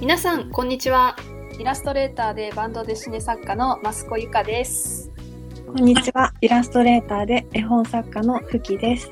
[0.00, 1.16] 皆さんこんにちは
[1.58, 5.10] イラストレーターでバンドでシネ作家のマスコユカです
[5.66, 6.32] こんにちは。
[6.40, 9.10] イラストレーターで絵本作家のふきです。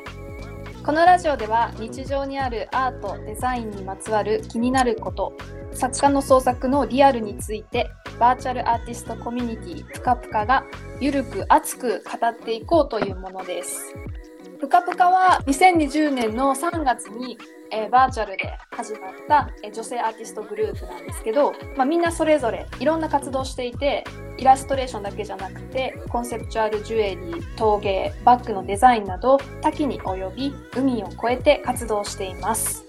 [0.86, 5.34] このラジオでは日常にあるアートデザインにまつわる気になること
[5.72, 10.64] 作家の創作のリアルについてバーチャルアーティストコミュニティぷかぷかが
[11.00, 13.94] ゆるく熱く語っていこうというものです。
[14.58, 17.36] ぷかぷかは2020年の3月に、
[17.70, 24.04] えーバーチャルで始まった、えー女性アーティストグループなんですけど、まあ、みんなそれぞれいろんな活動していて
[24.38, 32.86] イラストレーションだけじゃなくてコンセプチュアルジュエリー陶芸バッグのデザインなど多岐に及び海を越えて活動しています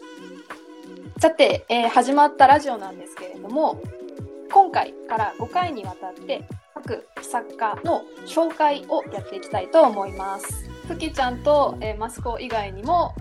[1.19, 3.81] さて、えー始まったラジオなんですけれども
[4.51, 6.43] 今回から5回にわたって
[6.75, 13.13] 各作家の紹介をやっていきたいと思いますふきちゃんと、えーマスコ以外にも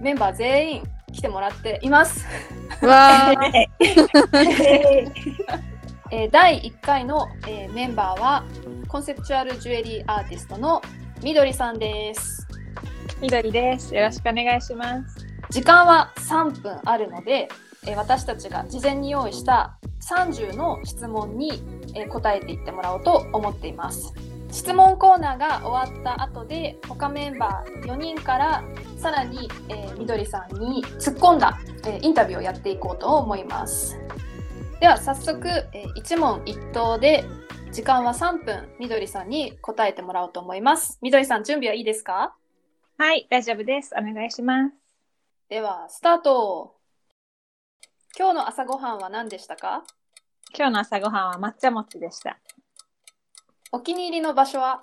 [0.00, 0.82] メンバー全員
[1.12, 2.26] 来てもらっています
[2.82, 3.32] わ
[6.12, 8.44] えー第1回の、えーメンバーは
[8.88, 10.80] コンセプチュアルジュエリーアーティストの
[11.22, 12.50] みどりさんです
[13.20, 13.94] みどりです。
[13.94, 15.26] よろしくお願いします。
[15.50, 17.48] 時間は3分あるので、
[17.86, 21.62] えー私たちが事前に用意した30の質問に、
[21.94, 24.12] えー答えていってもらおうと思っています。
[24.50, 28.64] 質問コーナーが終わった後で他メンバー4人から
[28.98, 33.96] さらに、えーみどりさんに突っ込んだ、えーインタビューをやっていこうと思います。
[34.80, 37.24] では早速、えー一問一答で
[37.72, 40.98] 時間は3分みどりさんに答えてもらおうと思います。
[41.02, 42.34] みどりさん準備はいいですか？
[42.98, 43.94] はい、大丈夫です。
[43.96, 44.74] お願いします。
[45.48, 46.74] ではスタート
[48.18, 49.84] 今日の朝ごはんは何でしたか？
[50.56, 52.38] 今日の朝ごはんは抹茶餅でした。
[53.72, 54.80] お気に入りの場所は？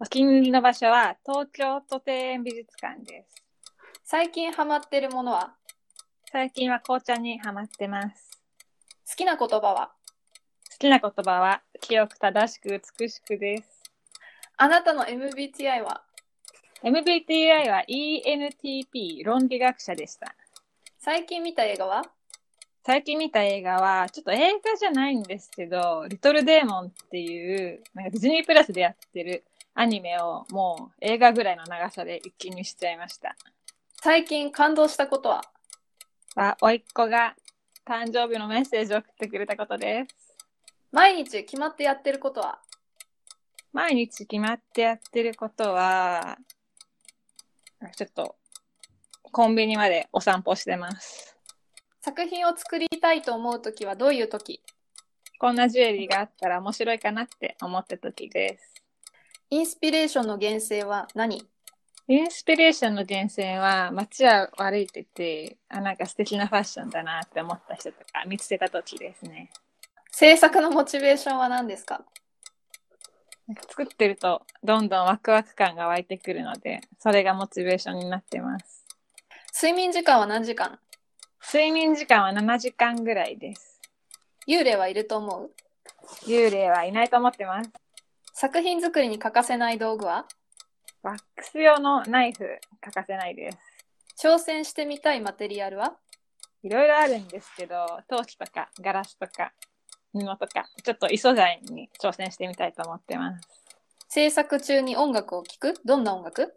[0.00, 3.44] お気に入りの場所は東京都庭園美術館です。
[4.04, 5.54] 最近ハマってるものは？
[6.32, 8.40] 最近は紅茶にハマってます。
[9.08, 9.92] 好きな言葉は？
[10.72, 12.68] 好きな言葉は清く正しく
[12.98, 13.82] 美しくです。
[14.56, 16.02] あなたの MBTI は
[16.82, 20.34] ？MBTI は ENTP 論理学者でした。
[20.98, 22.02] 最近見た映画は？
[22.86, 29.42] 最近見た映画は、ちょっと映画じゃないんですけど、リトルデーモンっていう、なんかディズニープラスでやってる
[29.74, 33.34] アニメをもう映画ぐらいの長さで一気にしちゃいました。
[34.00, 35.42] 最近感動したことは？
[36.36, 37.34] は、おいっ子が
[37.84, 40.36] 誕生日のメッセージを送ってくれたことです。
[40.92, 42.60] 毎日決まってやってることは？
[43.72, 46.38] 毎日決まってやってることは、
[47.96, 48.36] ちょっと
[49.32, 51.35] コンビニまでお散歩してます。
[52.06, 54.62] 作品を作りたいと思うときはどういうとき
[55.40, 58.74] こんなジュエリーがあったら面白いかなって思った時です。
[59.50, 61.44] インスピレーションの源泉は何？
[62.06, 69.50] インスピレーションの源泉は街を歩いてて、あ、なんか素敵なファッションだなって思った人とか見つけた時ですね。
[70.12, 72.04] 制作のモチベーションは何ですか？
[73.48, 78.86] なんか作ってるとどんどんワクワク感が湧いてくるので、それがモチベーションになってます。
[79.60, 80.78] 睡眠時間は何時間？
[81.48, 83.80] 睡眠時間は7時間ぐらいです。
[84.48, 85.50] 幽霊はいると思う？
[86.26, 87.70] 幽霊はいないと思ってます。
[88.34, 90.26] 作品作りに欠かせない道具は？
[91.04, 93.58] ワックス用のナイフ欠かせないです。
[94.20, 95.94] 挑戦してみたいマテリアルは？
[96.64, 99.52] いろいろあるんですけど、陶器とかガラスとか
[100.12, 103.48] 布とか、ちょっと異素材に挑戦してみたいと思ってます。
[104.08, 105.74] 制作中に音楽を聴く？
[105.84, 106.56] どんな音楽？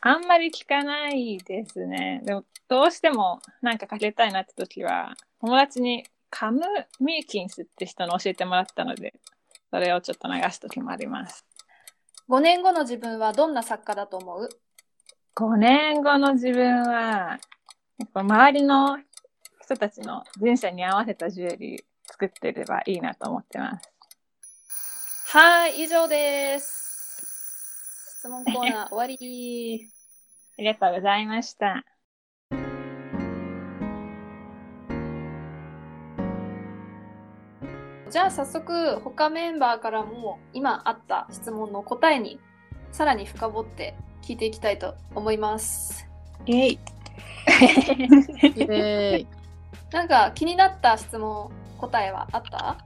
[0.00, 2.20] あんまり聞かないですね。
[2.24, 6.60] でも、どうしてもなんかかけたいなって時は、友達にカム・
[7.00, 9.14] ミーキンスって人の教えてもらったので、
[9.70, 11.44] それをちょっと流す時もあります。
[12.28, 14.48] 5年後の自分はどんな作家だと思う
[15.34, 17.38] ？5年後の自分は、
[17.98, 18.98] やっぱ周りの
[19.62, 23.90] 人たちの人生に合わせたジュエリー作ってればいいなと思ってます。
[25.36, 26.86] はい、以上です。
[28.20, 29.90] 質問コーナー終わり。
[30.58, 31.84] ありがとうございました。
[38.10, 42.40] じゃあ早速他メンバーからも今あった質問の答えに
[42.90, 46.08] さらに深掘って聞いていきたいと思います。
[46.46, 46.78] イェイ。
[48.56, 49.26] イエーイ
[49.92, 52.78] なんか気になった質問答えはあった？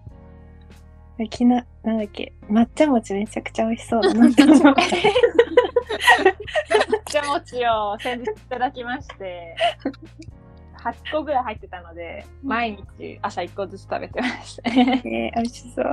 [1.31, 4.83] きな、なんだっけ、抹茶餅めちゃくちゃ美味しそうだなって思って。
[5.83, 9.57] 抹茶餅を先日いただきまして、
[10.85, 14.71] 8個ぐらい入ってたので、毎日朝1個ずつ食べてました。
[14.71, 15.85] えー、美味しそう。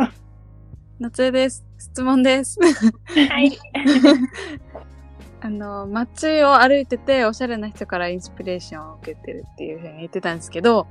[1.00, 1.66] 夏江です。
[1.78, 2.60] 質問です。
[2.60, 3.58] はい。
[5.42, 10.88] あの、街を歩いてて、おしゃれな人からインスピレーションを受けてるっていうふうに言ってたんですけど、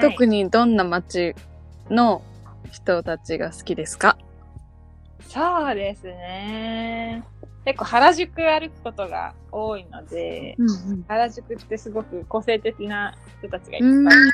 [0.00, 0.44] 特に。
[0.44, 1.34] にどんな街
[1.88, 2.22] の
[2.70, 4.16] 人たちが好きですか？
[5.28, 7.24] そうですね。
[7.64, 14.04] 結構原宿歩くことが多いので、うん原宿ってすごく個性的な人たちがいっうん。
[14.04, 14.30] ぱいいる。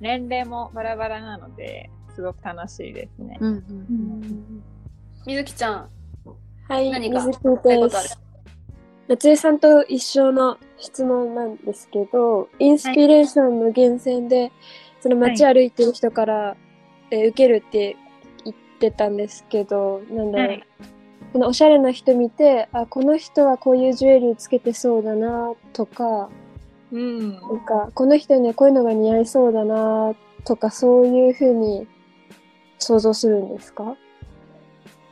[0.00, 3.38] 年齢もバラバラなので、すごく楽しいですね。
[3.40, 4.62] うんうん
[5.26, 5.90] みずきちゃん、
[6.68, 8.20] はい、何か水木言いたいことあるです。
[9.08, 14.52] 夏江さんと一緒の質問なんですけど、インスピレーションの源泉で、
[15.00, 16.56] その街歩いてる人から、
[17.10, 17.96] えー受けるって
[18.44, 20.66] 言ってたんですけど、なんだろう、はい
[21.32, 26.30] このおしゃれな人見て、あ、この人はこういうジュエリーつけてそうだなとか、
[26.90, 27.32] うん。
[27.32, 30.14] なんか、この人にはこういうのが似合いそうだな
[30.44, 31.86] とか、そういうふうに
[32.78, 33.96] 想像するんですか？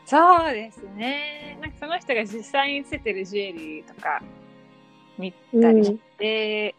[0.07, 1.59] そうですね。
[1.61, 4.23] なんかその人が実際につけてるジュエリーとか
[5.19, 6.75] 見たりして、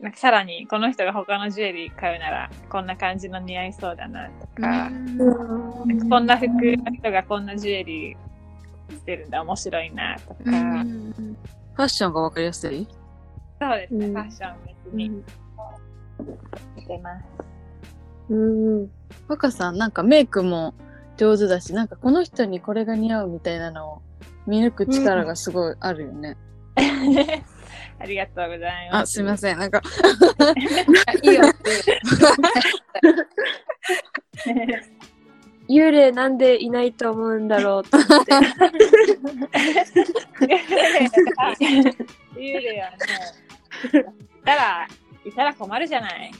[0.00, 8.16] なんかさらにこの人が他のジュエリー買うならこんな感じの似合いそうだなとか、うんなんかこんな服の人がこんなジュエリー
[8.92, 12.86] してるんだ面白いなとか、ファッションがわかりやすい？
[13.60, 15.22] そうですね、うんファッション別に
[16.78, 17.24] してます。
[18.30, 18.34] う
[18.84, 18.90] ん。
[19.28, 20.74] 若さん、なんかメイクも
[21.16, 24.02] 上手だし、なんかこの人にこれが似合うみたいなのを
[24.46, 26.36] 見抜く力がすごいあるよね。
[27.98, 29.02] ありがとうございます。
[29.02, 29.58] あ、すみません。
[29.58, 29.80] なんか、
[31.22, 31.42] いいよ。
[35.68, 38.32] 幽霊なんでいないと思うんだろうと思って。
[42.34, 42.96] 幽霊はね、
[44.40, 44.88] いたら、
[45.24, 46.32] いたら困るじゃない。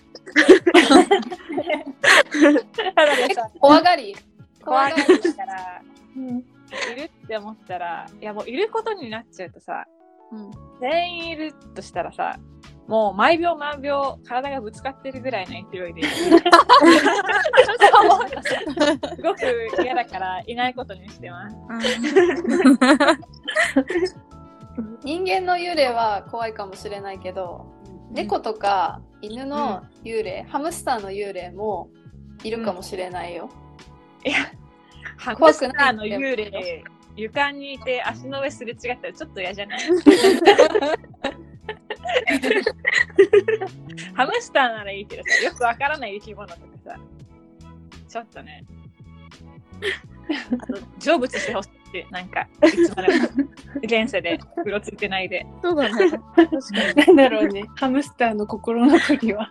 [2.94, 4.16] ただでさ、怖がり
[4.64, 5.82] 怖がりだから、
[6.14, 9.86] いるって思ったら、いやもういることになっちゃうとさ、
[10.32, 12.38] うん全員いるとしたらさ、
[12.92, 16.02] もう毎秒毎秒体がぶつかってるぐらいの勢いで。
[16.12, 16.30] す
[19.22, 19.40] ごく
[19.82, 21.56] 嫌だからいないことにしてます。
[25.02, 27.64] 人間の幽霊は怖いかもしれないけど、
[28.10, 31.88] 猫とか犬の幽霊、ハムスターの幽霊も
[32.44, 33.48] いるかもしれないよ。
[35.16, 36.84] ハ怖くムスタないーの幽霊、
[37.16, 39.80] 床にいて足の上すれ違ったらちょっと嫌じゃない？
[44.14, 46.96] ハムスターならいいけどさ、よくわからない生き物とかさ、
[48.08, 48.64] ちょっとね、
[50.60, 53.28] あと成仏してほしいって、なんか、いつまでも
[53.82, 55.46] 現世でうろついてないで。
[55.62, 56.10] そうだね。
[57.06, 57.64] なんだろうね。
[57.76, 59.50] ハムスターの心残りは。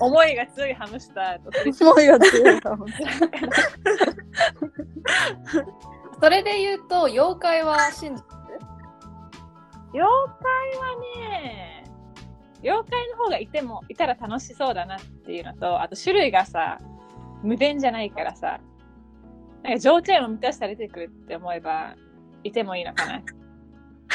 [0.00, 1.50] 思いが強いハムスターと
[1.86, 2.86] 思いが強いかも。
[6.20, 8.33] それで言うと、妖怪は信じて
[9.94, 10.04] 妖
[10.42, 11.84] 怪はね
[12.62, 16.78] 妖怪の方がいてもいたら楽しそうだなっていうのとあと種類がさ
[17.42, 18.60] 無限じゃないからさ
[19.62, 21.94] なんか条件を満たしたら出てくるって思えば
[22.42, 23.22] いてもいいのかな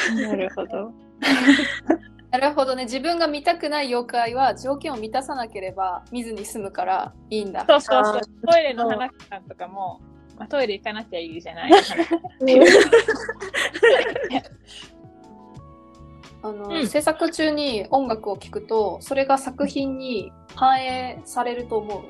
[0.14, 0.92] なるほど。
[2.30, 2.84] なるほどね。
[2.84, 7.64] 自分が見たくない妖怪は条件を満たさなければ見ずに済むからいいんだ。
[7.66, 10.00] そうそうそうトイレの花さんとかも、
[10.38, 11.72] まあ、トイレ行かなきゃいいじゃない
[16.42, 16.86] あの、うん。
[16.86, 22.04] 制作中に音楽を聴くと、それが作品に反映されると思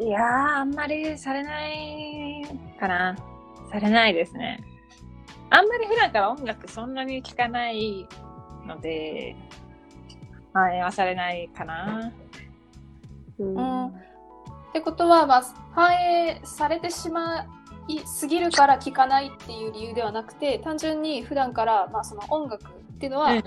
[0.00, 0.02] う？
[0.02, 2.42] いやーあんまりされない
[2.80, 3.16] かな。
[3.70, 4.62] されないですね。
[5.50, 8.06] あんまり普段から音楽そんなに聴かない
[8.66, 9.36] ので
[10.52, 12.12] 反映はされないかな。
[13.38, 13.54] うん。
[13.54, 17.46] うんってことは、まあ、反映されてしまい
[18.06, 23.44] すぎるから聴かないっていう理由ではなくて単純に普段から、まあ、その音楽っていうのは、うん。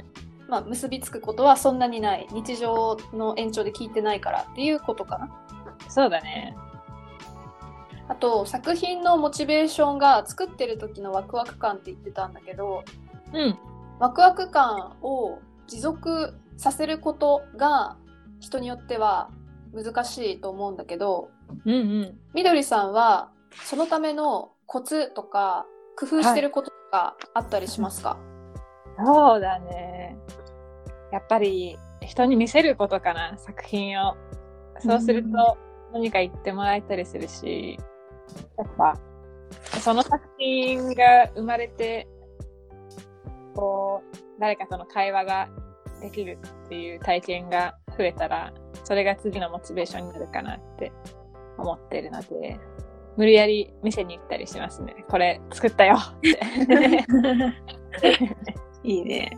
[0.48, 2.28] まあ、結びつくことはそんなにない。
[2.32, 5.30] 日常の延長で聴いてないからっていうことかな。
[5.90, 6.56] そうだね。
[8.08, 12.84] あと作品のモチベーションが作ってる時のワクワク感って言ってたんだけど
[13.34, 13.58] うん。
[14.00, 17.98] ワクワク感を持続させることが
[18.40, 19.30] 人によっては
[19.74, 21.32] 難しいと思うんだけど
[21.66, 22.20] うんうん。
[22.34, 23.30] みどりさんは
[23.64, 25.66] そのためのコツとか
[25.98, 28.18] 工夫してることとかあったりしますか、
[29.04, 30.18] そうだね。
[31.12, 34.16] やっぱり人に見せることかな、作品を。
[34.80, 35.58] そうすると
[35.94, 37.80] 何か言ってもらえたりするし、
[38.58, 39.00] やっぱ
[39.80, 42.08] その作品が生まれて、
[43.56, 45.50] こう、誰かとの会話が
[46.02, 50.92] できるっていう体験が増えたら、それが次のモチベーションになるかなって
[51.58, 52.60] 思ってるので、
[53.18, 55.06] 無理やり店に行ったりしますね。
[55.10, 57.06] これ作ったよって。
[58.84, 59.38] いいね。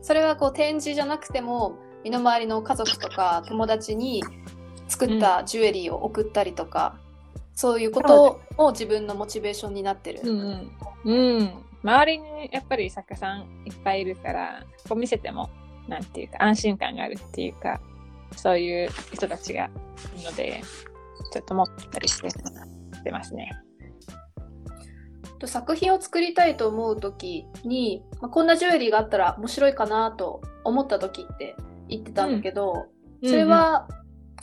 [0.00, 4.22] それはこう展示じゃなくても身の回りの家族とか友達に
[4.88, 6.98] 作ったジュエリーを送ったりとか、
[7.54, 10.20] そういうことを自分のモチベーションになってる。
[10.24, 10.40] うん
[11.04, 11.38] うん。
[11.38, 11.52] うん。
[11.82, 15.50] 周りにやっぱり作家さんいっぱいいるから、こう見せても、
[15.88, 17.80] なんていうか安心感があるっていうか、
[18.36, 20.62] そういう人たちがいるので、
[21.32, 23.50] ちょっと持ったりしてしてますね。
[25.38, 31.56] と作品を作りたいと思う時に、まあ、こんなジュエリーがあったら面白いかなと思った時って
[31.88, 32.86] 言ってたんだけど、
[33.24, 33.88] それは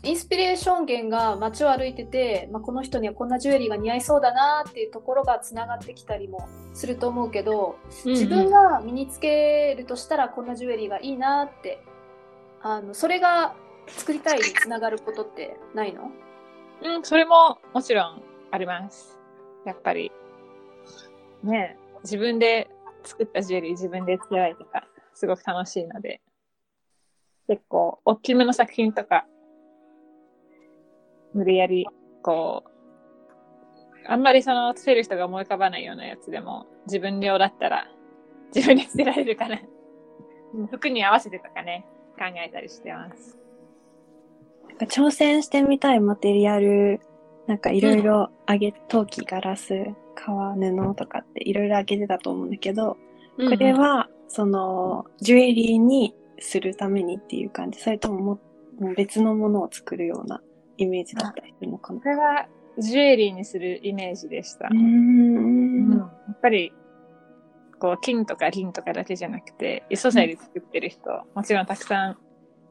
[0.03, 11.83] インスピレーション源が街を歩いてて、まあ、この人にはこんなジュエリーが似合いそうだなっていうところがつながってきたりもすると思うけど自分が身につけるとしたらこんなジュエリーがいいなって
[12.61, 13.55] あのそれが
[13.87, 16.11] 作りたいにつながることってないの？
[16.81, 19.17] うん、それももちろんあります。
[19.65, 20.11] やっぱり、
[21.43, 22.69] ね自分で
[23.03, 26.21] 作ったジュエリー自分で作られたらすごく楽しいので、
[27.47, 29.25] 結構、大きめの作品とか、
[31.33, 31.87] 無理やり、
[32.23, 32.69] こう、
[34.07, 37.87] あんまりその、つける人が思い浮かばないようなやつでも、自分用だったら、
[38.55, 39.59] 自分でつけられるかな。
[40.71, 41.85] 服に合わせてとかね、
[42.17, 43.37] 考えたりしてます。
[44.87, 46.99] 挑戦してみたいマテリアル、
[47.47, 49.85] なんかいろいろあげ、陶器、ガラス、
[50.15, 52.97] 革、布とかっていろいろあげてたと思うんだけど、
[53.37, 57.79] これは、その、ジュエリーにするためにっていう感じ。
[57.79, 58.39] それともも
[58.79, 60.41] もう別のものを作るような
[60.77, 61.99] イメージだったりするのかな。
[61.99, 62.47] これは
[62.77, 64.67] ジュエリーにするイメージでした。
[64.67, 65.97] うーん。
[65.97, 66.71] やっぱり
[67.79, 72.17] こう金とか銀とかだけじゃなくて異素材で作ってる人、もちろんたくさん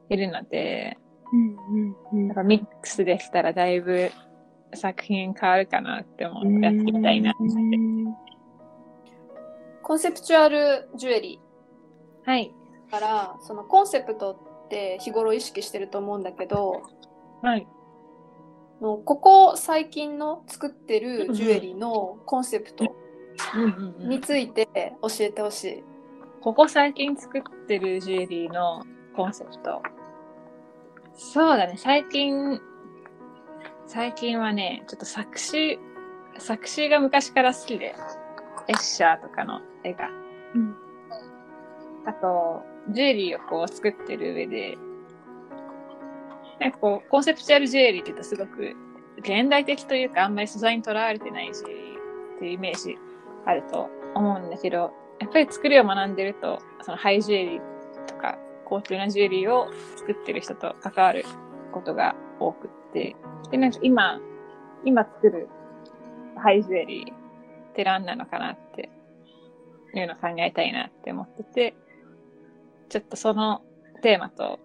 [0.09, 0.97] いるので
[1.31, 4.11] うんうんなんかミックスできたらだいぶ
[4.73, 7.39] 作品変わるかなって思ってやってみたいなって。
[9.83, 11.39] コンセプチュアルジュエリ
[12.25, 12.53] はい。
[12.87, 14.33] ーからそのコンセプト
[14.65, 16.83] って日頃意識してると思うんだけど
[17.41, 17.67] はい。
[18.79, 22.85] もうここ最近の作ってるジュエリーのコンセプト
[23.55, 24.67] うんうんうんについて
[25.01, 25.83] 教えてほしい。
[26.41, 28.83] ここ最近作ってるジュエリーの
[29.15, 29.81] コンセプト。
[31.21, 32.61] そうだね、最近、
[33.85, 35.77] 最近はね、ちょっと作詞、
[36.37, 37.93] 作詞が昔から好きで、
[38.69, 40.09] エッシャーとかの絵が。
[40.55, 40.75] うん
[42.05, 44.77] あと、ジュエリーをこう作ってる上で、
[46.59, 48.73] なんかこう、コンセプチュアルジュエリーって言うとすごく
[49.19, 52.97] 現代的というかあんまり素材にとらわれてないジュエリーっていうイメージ
[53.45, 58.37] あると思うんだけど、やっぱり作りを学んでると、そのハイジュエリーとか
[58.69, 61.25] 高級なジュエリーを作ってる人と関わる
[61.73, 63.15] ことが多くって、
[63.51, 64.19] で、なんか今、
[64.85, 65.47] 今作る
[66.37, 68.89] ハイジュエリーって何なのかなって
[69.93, 71.75] いうのを考えたいなって思ってて、
[72.89, 73.61] ちょっとその
[74.01, 74.59] テーマと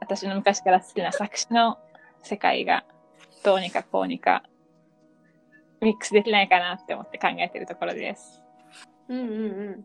[0.00, 1.78] 私の昔から好きな作詞の
[2.22, 2.84] 世界が
[3.44, 4.42] どうにかこうにか
[5.80, 8.40] ミックスできないかなって思って考えてるところです。
[9.08, 9.84] うんうんうん、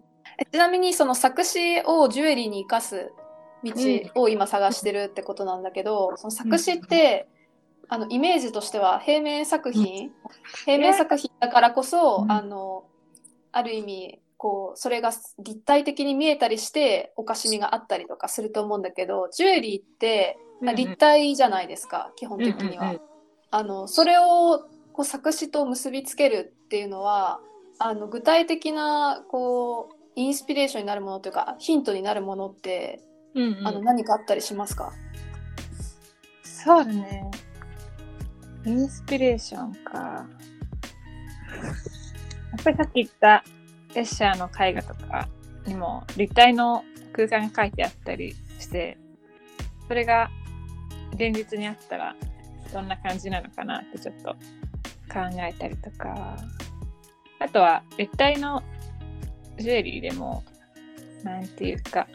[0.52, 3.12] ちなみにその作詞をジュエリーに生かす
[3.64, 7.28] 道を今探してるってことなんだけど、その作詞って、
[7.90, 10.12] あのイメージとしては平面作品、
[10.66, 12.32] 平面作品だからこそ、うん。
[12.32, 12.86] あの
[13.52, 22.96] ある意味こうそれが立体的に見えたりしておかしみがあったりとかすると思うんだけどジュエリーって、まあ立体じゃないですか基本的には。
[23.50, 27.40] あのそれをこう作詞と結びつけるっていうのは
[27.80, 33.02] あの具体的なこうインスピレーションになるものというかヒントになるものって、
[33.36, 34.94] うんうんあの何かあったりしますか？
[36.44, 37.30] そうだね。
[38.66, 39.98] インスピレーションか。
[39.98, 40.26] や
[42.60, 43.44] っぱりさっき言った
[43.96, 45.30] エッシャーの絵画とか
[45.66, 48.98] にも立体の空間が書いてあったりして、
[49.88, 50.30] それが
[51.14, 52.16] 現実にあったら
[52.74, 54.32] どんな感じなのかなってちょっと
[55.12, 56.38] 考えたりとか、
[57.40, 58.64] あとは立体の
[59.58, 60.44] ジュエリーでも、
[61.24, 62.08] なんていうか、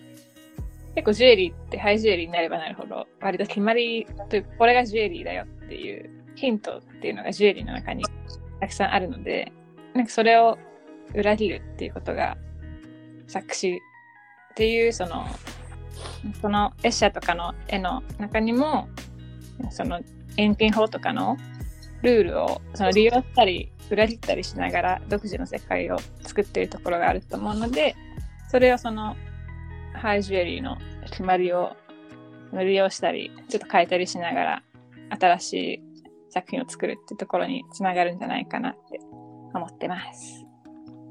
[0.95, 8.05] 結構ジュエリーってハイジュエリーになればなるほど割と決まりというこれがジュエリーだよっていうヒントっていうのがジュエリーの中に
[8.61, 9.53] たくさんあるので
[9.95, 10.59] なんかそれを
[11.15, 12.37] 裏切るっていうことが
[13.27, 13.81] 作詞
[14.51, 15.27] っていうその
[16.41, 18.89] そのエッシャーとかの絵の中にも
[19.71, 20.01] その
[20.37, 21.37] 遠近法とかの
[22.03, 27.95] ルールをその利用したり裏切ったりしながら独自の世界を作っているところがあると思うので
[28.51, 29.17] それをその
[30.03, 31.77] ハイジュエリーの決まりを
[32.53, 34.63] 利用したり、ちょっと変えたりしながら、
[35.11, 35.83] 新しい
[36.31, 38.99] 作品を作るってところにつながるんじゃないかなって
[39.55, 40.45] 思ってます。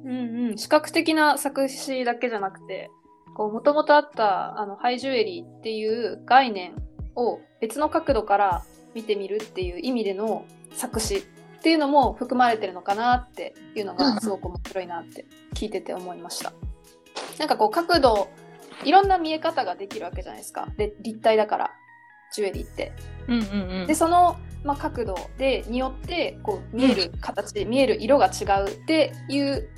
[0.03, 2.89] うんうん、視覚的な作詞だけじゃなくて
[3.37, 6.73] もともとあったあのハイジュエリーっていう概念
[7.15, 8.63] を別の角度から
[8.95, 11.21] 見てみるっていう意味での作詞っ
[11.61, 16.51] ていうのも含まれてるのかなっていうのがすごく面白いなって聞いてて思いました。
[17.37, 18.27] なんかこう角度
[18.83, 21.71] いろんな見え方ができるわけじゃないですかで立体だから
[22.33, 22.93] ジュエリーって。
[23.27, 29.69] うんうんうんでその、まあ、角度でによってこう見える形、見える色が違うっていう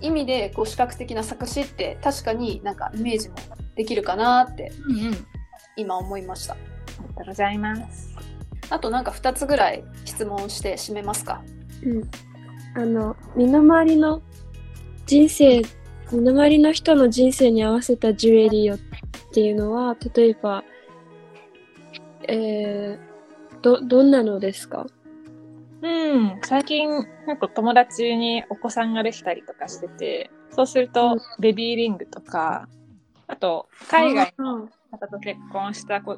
[0.00, 3.36] 意味でこう視覚的な作詞って確かになんかイメージも
[3.76, 5.14] できるかなってうんうん。
[5.14, 5.16] あ
[5.76, 6.54] 今思いました。
[6.54, 6.60] り
[7.00, 8.14] がとうございます。
[8.70, 11.42] あとなんか2つぐらい質問して締めますか？
[11.84, 12.10] うん。
[12.74, 14.22] あの、身の回りの
[15.06, 15.62] 人生、
[16.12, 18.78] 身の回りの人の人生に合わせたジュエリーをっ
[19.32, 20.64] ていうのは、例えば、
[22.28, 24.86] えー、ど、どんなのですか？
[25.82, 26.88] うん、最近、
[27.26, 32.68] なんか友達にお子さんができたりとかしてて、そうするうとん、ベビーリングとか、
[33.26, 36.12] あと、海外のの方と結婚した子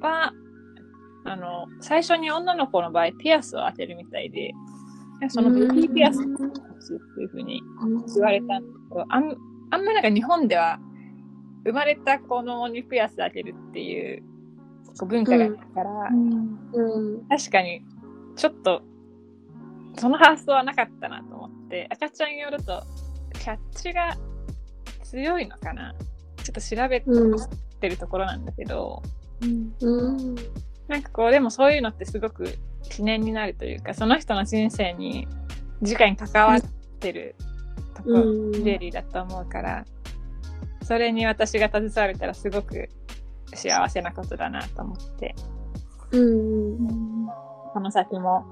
[0.00, 0.32] は、
[1.24, 4.52] あの、最初に女の子の場合、ピアスを当てるみたいで、
[5.28, 6.28] そのベビーピアスって
[7.22, 7.62] いうふうに
[8.14, 9.36] 言われたんですけど、あん
[9.70, 10.78] あんまりなんか日本では、
[11.64, 14.22] 生まれた子供にピアス当てるっていう
[15.06, 17.28] 文化があるから、うん。
[17.28, 17.82] 確かに
[18.36, 18.82] ちょっと
[19.96, 22.84] その発想はなかったなと思って赤ちゃんによると
[23.32, 24.16] キャッチが
[25.02, 25.94] 強いのかな？
[26.44, 27.36] ちょっと調べうん。
[27.80, 29.02] てるところなんだけど、
[29.42, 30.34] うん。
[30.88, 32.56] なんかこうでもそういうのってすごく
[32.90, 35.26] 記念になるというかその人の人生に
[35.82, 36.60] 直に関わっ
[37.00, 37.34] てる
[37.94, 39.84] ところ、うんジュエリーだと思うから
[40.82, 42.88] それに私が携われたらすごく
[43.54, 45.34] 幸せなことだなと思って
[46.12, 47.26] うん。
[47.72, 48.44] この先も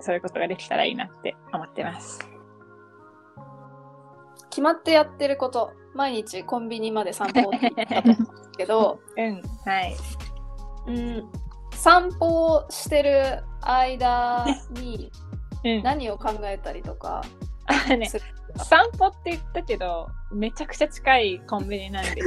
[0.00, 2.18] そういうことができたらいいなって思ってます。
[4.50, 9.96] 決まってやってること毎日コンビニまで散歩って言ったと思うんですけど、 うん、はい。
[10.86, 11.30] うん、
[11.76, 15.10] 散歩をしてる間に
[15.64, 17.22] うん、何を考えたりとか
[17.66, 18.08] あのね
[18.64, 22.18] 散歩って言ったけど、めちゃくちゃ近いコンビニなんです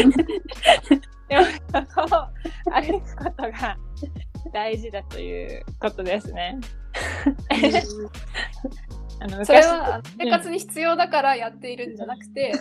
[0.00, 0.10] よ。
[1.28, 2.28] でも、そこを
[2.70, 3.78] 歩くことが
[4.52, 6.58] 大事だということですね。
[9.20, 12.52] あの昔それは生活に必要だからやっているんじゃなくて、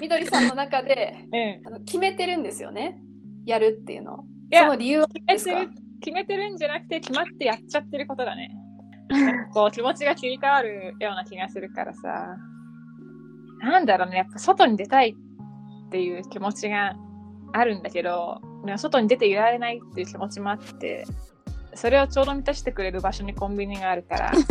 [0.00, 3.00] みどりさんの中でうん、あの決めてるんですよね。
[3.44, 5.54] やるっていうのをその理由は決ですか？
[5.54, 8.50] めてる決めてるんじゃなくて決まってやっちゃってることだね。
[9.52, 12.36] こう気持ちが切り替わるような気がするからさ。
[13.60, 16.94] なんだろうね、やっぱ外に出たいっていう気持ちが
[17.52, 18.40] あるんだけど、
[18.76, 21.04] 外に出ていられないっていう気持ちもあって、
[21.74, 24.32] それをちょうど満たしてくれる場所にコンビニがあるから、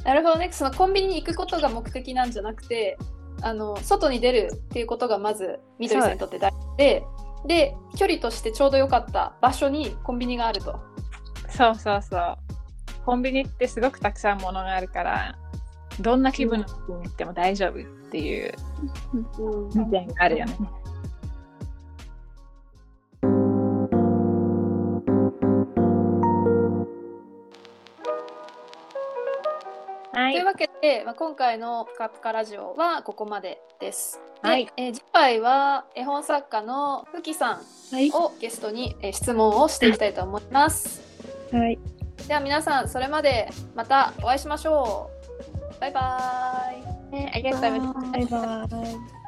[0.04, 2.96] なるほどねそのコンビニに行くことが目的なんじゃなくて
[3.42, 7.04] あの外に出るっていうことがまずみどりさんにとって大事で
[7.46, 10.78] で距離としてちょうど良かった場所にコンビニがあると
[11.48, 12.36] そうそうそう。
[13.04, 15.38] コンビニってすごくたくさんものがあるから、
[16.00, 18.54] どんな気分の時に行っても大丈夫っていう
[19.38, 20.56] うん意見があるよね。
[30.20, 30.32] はい。
[30.34, 34.20] というわけで、まあ、今回の「ぷかぷかラジオ」はここまでです。
[34.42, 38.10] ではいえー次回は絵本作家のふきさんはい。
[38.12, 41.00] をゲストに、えー質問をしていきたいと思います。
[41.52, 41.78] はい。
[42.28, 45.10] では皆さんそれまでまたお会いしましょ
[45.78, 45.80] う。
[45.80, 46.70] バイバ
[47.10, 47.14] イ。
[47.16, 48.10] ねありがとうございます。
[48.12, 49.19] バイバイ。